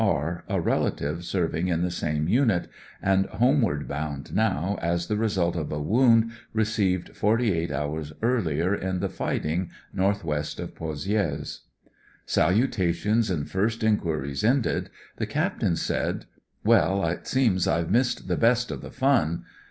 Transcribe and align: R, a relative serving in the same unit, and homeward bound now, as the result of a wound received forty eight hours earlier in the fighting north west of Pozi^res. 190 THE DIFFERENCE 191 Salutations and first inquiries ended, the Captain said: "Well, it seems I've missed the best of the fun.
R, 0.03 0.43
a 0.49 0.59
relative 0.59 1.23
serving 1.25 1.67
in 1.67 1.83
the 1.83 1.91
same 1.91 2.27
unit, 2.27 2.67
and 3.03 3.27
homeward 3.27 3.87
bound 3.87 4.33
now, 4.33 4.79
as 4.81 5.05
the 5.05 5.15
result 5.15 5.55
of 5.55 5.71
a 5.71 5.79
wound 5.79 6.31
received 6.53 7.15
forty 7.15 7.53
eight 7.53 7.71
hours 7.71 8.11
earlier 8.23 8.73
in 8.73 8.99
the 8.99 9.09
fighting 9.09 9.69
north 9.93 10.23
west 10.25 10.59
of 10.59 10.73
Pozi^res. 10.73 11.59
190 11.61 11.61
THE 11.61 12.67
DIFFERENCE 12.67 13.05
191 13.05 13.23
Salutations 13.25 13.29
and 13.29 13.47
first 13.51 13.83
inquiries 13.83 14.43
ended, 14.43 14.89
the 15.17 15.27
Captain 15.27 15.75
said: 15.75 16.25
"Well, 16.63 17.05
it 17.07 17.27
seems 17.27 17.67
I've 17.67 17.91
missed 17.91 18.27
the 18.27 18.37
best 18.37 18.71
of 18.71 18.81
the 18.81 18.89
fun. 18.89 19.43